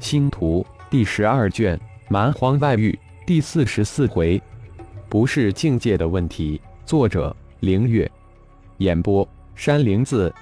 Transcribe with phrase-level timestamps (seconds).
[0.00, 1.78] 星图第十二卷
[2.08, 4.40] 蛮荒外域第四十四回，
[5.08, 6.60] 不是境界的问题。
[6.86, 8.10] 作者：凌月，
[8.78, 10.32] 演播：山灵子。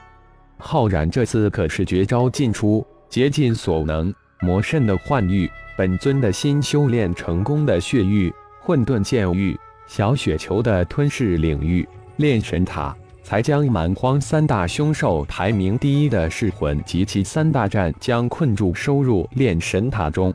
[0.59, 4.15] 浩然这次可是绝招尽出，竭尽所能。
[4.41, 12.95] 魔圣的幻域，本尊的新修炼成功的血域，混沌剑域，小雪球的吞噬领域，炼神塔。
[13.27, 20.33] 才将蛮荒三大凶兽排名第一的噬魂及其三大战将困住，收入炼神塔中。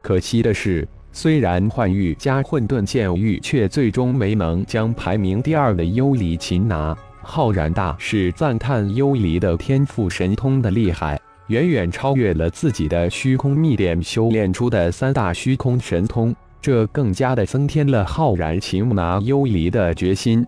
[0.00, 6.96] 可惜的是，虽然幻域加混沌剑域，却最终没能将排名第二的幽离擒拿。
[7.20, 20.42] 浩然大是赞叹幽离的天赋神通的厉害，远远超越了自己的虚空秘典修炼出的三大虚空神通，这更加的增添了浩然擒拿幽离的决心。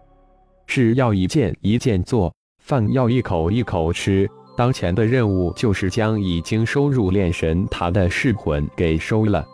[0.67, 4.29] 是要一件一件做，饭要一口一口吃。
[4.57, 9.47] 当前的任务就是将已经收入炼神塔的噬魂给收了。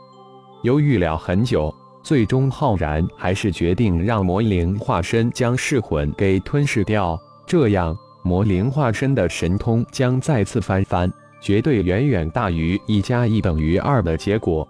[0.63, 14.67] 犹豫了很久，最终浩然还是决定让魔灵化身将噬魂给吞噬掉，这样魔灵化身的神通将再次翻番，绝对远远大于一加一等于二的结果。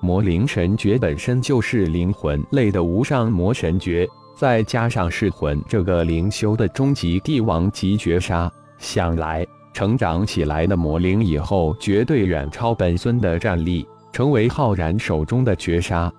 [0.00, 4.08] 魔灵神诀本身就是灵魂类的无上魔神诀。
[4.38, 16.12] 再加上噬魂这个灵修的终极帝王级绝杀，想来成长起来的魔灵以后绝对远超本尊的战力，成为浩然手中的绝杀。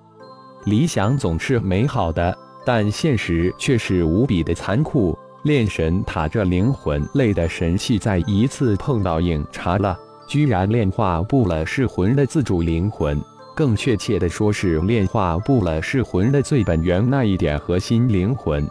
[0.65, 5.17] 理想总是美好的，但现实却是无比的残酷。
[5.43, 13.17] 炼神塔这灵魂类的神器，在一次碰到硬茬了，居然炼化不了噬魂的自主灵魂。
[13.59, 18.65] 更确切的说，是炼化不了噬魂的最本源那一点核心灵魂。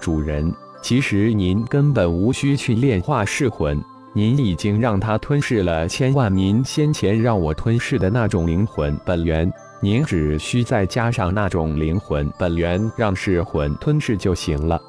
[0.00, 14.80] 主人，其实您根本无需去炼化噬魂，您已经让它吞噬了千万您先前让我吞噬的那种灵魂本源，您只需再加上那种灵魂本源，让噬魂吞噬就行了。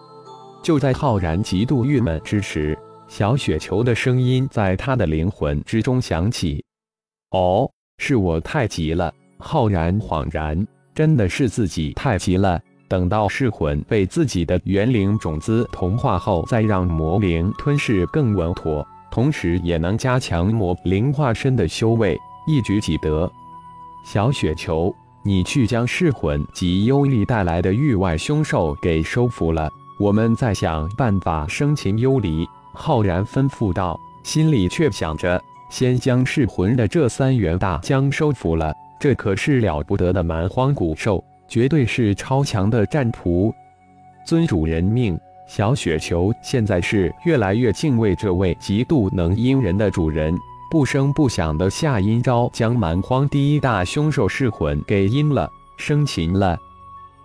[0.62, 2.78] 就在浩然极度郁闷之时，
[3.08, 6.64] 小雪球的声音在他的灵魂之中响起
[7.34, 7.68] ：“哦。”
[7.98, 12.60] 是我太急了，浩然恍然，真的是自己太急了。
[12.88, 23.32] 等到噬魂被自己的元灵种子同化后，再让魔灵吞噬更稳妥，同时也能加强魔灵化身的修为，一举几得。
[24.06, 29.68] 小雪球，你去将噬魂及幽离带来的域外凶兽给收服了，
[29.98, 32.48] 我们再想办法生擒幽离。
[32.72, 35.42] 浩然吩咐道，心里却想着。
[35.70, 43.54] 先将噬魂的这三员大将收服了，这可是了不得的蛮荒古兽，绝对是超强的战仆。
[44.26, 50.36] 尊主人命，小雪球现在是越来越敬畏这位极度能阴人的主人，
[50.72, 56.58] 不声不响的下阴招，将蛮荒第一大凶兽噬魂给阴了，生擒了。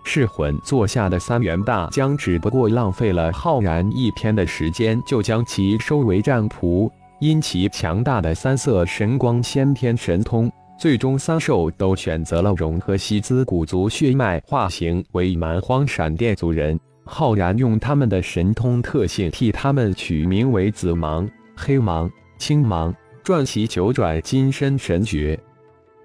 [0.03, 6.89] 噬魂坐下的三员大将，只不过浪费了浩然一天的时间，就将其收为战仆。
[7.21, 16.79] 因其强大的三色神光先天神通，最终三兽都选择了融合西兹古族血脉，化形为蛮荒闪电族人。
[17.05, 22.09] 浩然用他们的神通特性替他们取名为紫芒、黑芒、
[22.39, 22.91] 青芒，
[23.23, 25.39] 撰其九转金身神诀。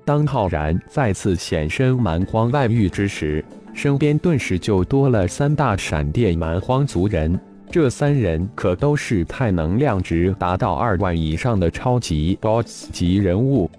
[0.04, 7.40] 当浩然再次显身蛮荒外域之时，身边顿时就多了三大闪电蛮荒族人。
[7.70, 13.70] 这三人可都是太能量值达到二万以上的超级 BOSS 级人物。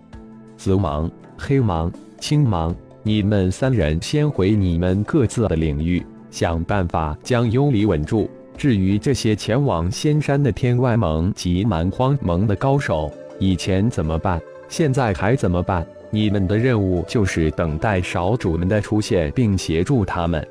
[0.56, 8.30] 紫芒、黑芒、青芒，你们三人先回你们各自的领域，想办法将幽离稳住。
[8.58, 14.40] 至于这些前往仙山的天外盟及蛮荒盟的高手，以前怎么办？
[14.68, 15.86] 现在还怎么办？
[16.10, 20.46] 你们的任务就是等待少主们的出现，并协助他们。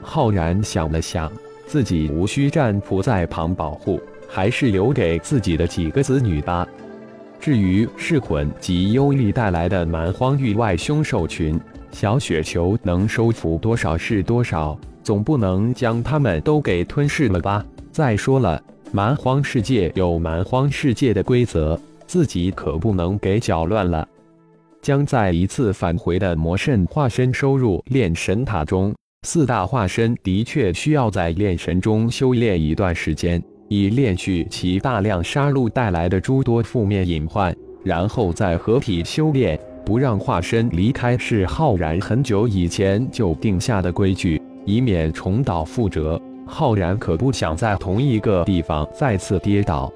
[0.00, 1.30] 浩然想了想。
[1.72, 6.68] 自己无需战仆在旁保护，还是留给自己的几个子女吧。
[7.40, 11.58] 至于噬魂及幽力带来的蛮荒域外凶兽群，
[11.90, 17.64] 小雪球能收服多少是多少，总不能将他们都给吞噬了吧？
[17.90, 24.06] 再说了，蛮荒世界有蛮荒世界的规则，自己可不能给搅乱了。
[24.82, 28.94] 将再一次返回的魔圣化身收入炼神塔中。
[29.24, 37.54] 四大化身的确需要在炼神中修炼一段时间，以炼去其大量杀戮带来的诸多负面隐患，
[37.84, 39.58] 然后再合体修炼。
[39.84, 46.20] 不让化身离开是浩然很久以前就定下的规矩，以免重蹈覆辙。
[46.44, 49.92] 浩然可不想在同一个地方再次跌倒。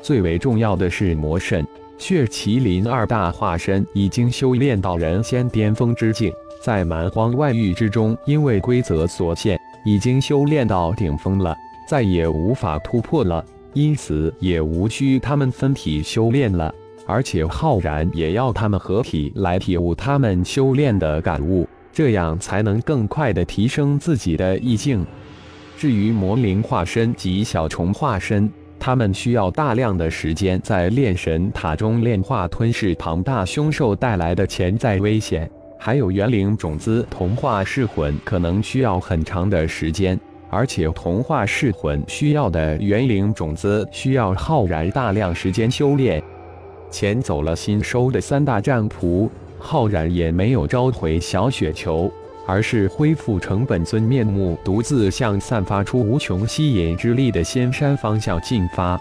[0.00, 1.66] 最为重要的是魔圣，
[1.98, 6.32] 血麒麟二大化身已经修炼到人仙巅峰之境，
[6.64, 11.54] 在蛮荒外域之中，因为规则所限，已经修炼到顶峰了，
[11.86, 13.44] 再也无法突破了。
[13.74, 16.74] 因此，也无需他们分体修炼了。
[17.06, 25.06] 而且，浩然也要他们合体来体悟他们修炼的感悟，这样才能更快的提升自己的意境。
[25.76, 28.50] 至于魔灵化身及小虫化身，
[28.80, 35.50] 他们需要大量的时间在炼神塔中炼化，吞噬庞大凶兽带来的潜在危险。
[35.86, 46.22] 还有元灵种子同化噬魂，可能需要很长的时间，而且同化噬魂需要的元灵种子需要浩然大量时间修炼。
[46.90, 49.28] 遣走了新收的三大战仆，
[49.58, 52.10] 浩然也没有召回小雪球，
[52.46, 58.98] 而是恢复成本尊面目，独自向散发出无穷吸引之力的仙山方向进发。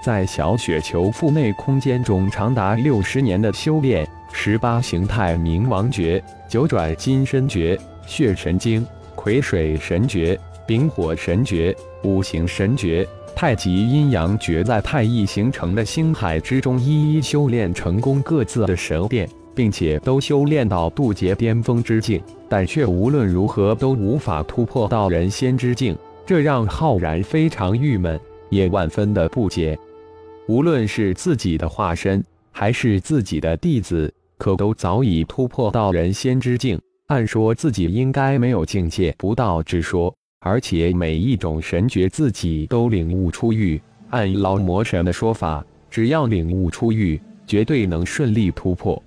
[0.00, 8.84] 在小雪球腹内空间中，长达六十年的修炼，十八形态冥王诀、九转金身诀、血神经、
[9.14, 19.26] 癸水神诀、丙火神诀、五行神诀、太极阴阳诀，在太一形成的星海之中一一修炼成功各自的神殿。
[19.54, 25.96] 并且都修炼到渡劫巅峰之境，但却无论如何都无法突破到人仙之境，
[26.26, 28.18] 这让浩然非常郁闷，
[28.50, 29.78] 也万分的不解。
[30.48, 32.20] 无论是自己的化身，
[32.50, 36.80] 还是自己的弟子，可都早已突破到人仙之境。
[37.08, 43.80] 按说自己应该没有境界不到之说，而且每一种神诀自己都领悟出狱。
[44.10, 49.00] 按老魔神的说法，只要领悟出狱，绝对能顺利突破。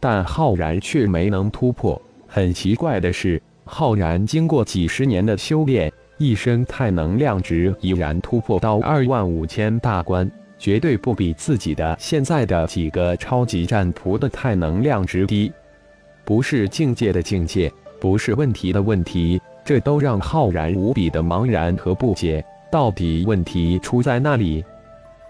[0.00, 2.00] 但浩然却没能突破。
[2.26, 10.30] 很奇怪的是，浩然经过几十年的修炼，一身太能量值已然突破到二万五千大关，
[10.60, 15.50] 绝对不比自己的现在的几个超级战仆的太能量值低。
[16.22, 22.44] 不是境界的境界，不是问题的问题，这都让浩然无比的茫然和不解。
[22.70, 24.62] 到底问题出在哪里？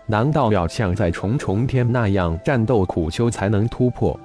[0.04, 4.18] 难道要像在重重天那样战斗苦修才能突破？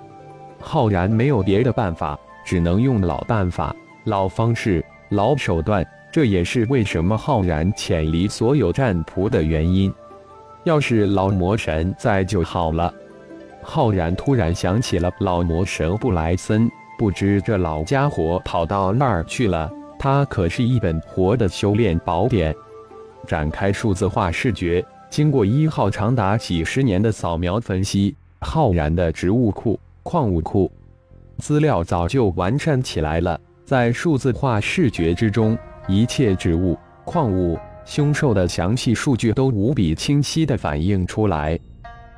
[0.59, 3.73] 浩然没有别的办法，只能用老办法、
[4.05, 5.85] 老方式、老手段。
[6.11, 9.93] 这也是为什么浩然潜离所有战仆的原因。
[10.65, 12.93] 要是老魔神在就好了。
[13.61, 19.71] 浩然突然想起了老魔神布莱森，不知这老家伙跑到那儿去了。
[19.97, 22.53] 他可是一本活的修炼宝典。
[23.25, 29.79] 展开数字化视觉，经过一号长达几十年的扫描分析，浩然的植物库。
[30.03, 30.71] 矿物库
[31.39, 35.57] 资料早就完善起来了，在数字化视觉之中，
[35.87, 41.57] 一切植物、矿物、凶兽的详细数据都无比清晰地反映出来。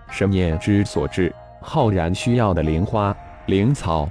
[0.10, 3.16] 神念之所至，浩然需要的灵花、
[3.48, 4.10] 灵草，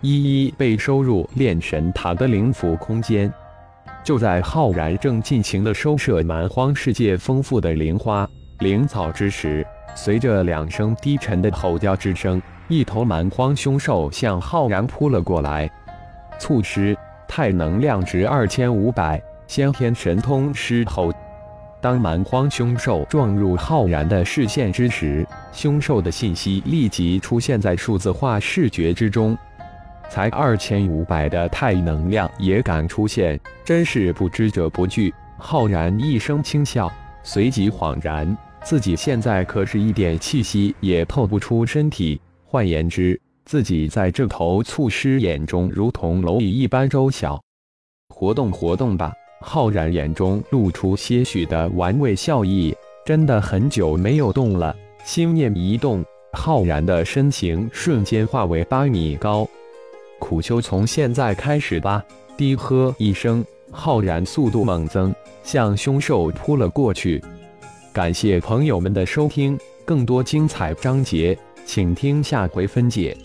[0.00, 3.32] 一一被收入炼神塔的灵府空间。
[4.02, 8.26] 就在浩然正尽情地收摄蛮荒世界丰富的灵花、
[8.60, 12.40] 灵草之时，随着两声低沉的吼叫之声。
[12.68, 15.70] 一头蛮荒凶兽向浩然扑了过来，
[16.38, 16.96] 促施
[17.26, 21.12] 太能量值二千五百，先天神通狮吼。
[21.80, 29.36] 当蛮荒凶兽撞入浩然的视线之时，凶兽的信息立即出现在数字化视觉之中。
[30.10, 35.14] 才二千五百的太能量也敢出现，真是不知者不惧。
[35.38, 36.90] 浩然一声轻笑，
[37.22, 42.20] 随即恍然，自己现在可是一点气息也透不出身体。
[42.44, 47.40] 换言之，自己在这头促狮眼中如同蝼蚁一般周小。
[48.08, 49.12] 活动活动吧！
[49.40, 52.74] 浩然眼中露出些许的玩味笑意。
[53.04, 54.76] 真的很久没有动了。
[55.04, 59.48] 心念一动，浩然的身形瞬间化为八米高。
[60.18, 62.04] 苦修从现在开始吧！
[62.36, 67.22] 低喝一声，浩然速度猛增，向凶兽扑了过去。
[67.92, 71.38] 感谢朋友们的收听，更多精彩章节。
[71.64, 73.16] 请听下回分解。